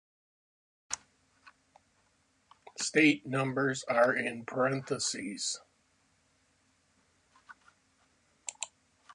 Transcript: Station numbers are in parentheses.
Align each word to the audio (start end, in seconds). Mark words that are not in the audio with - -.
Station 2.75 3.21
numbers 3.29 3.83
are 3.83 4.15
in 4.15 4.43
parentheses. 4.45 5.61